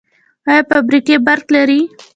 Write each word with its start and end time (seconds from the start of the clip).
آیا 0.49 0.61
فابریکې 0.69 1.15
برق 1.25 1.47
لري؟ 1.55 1.81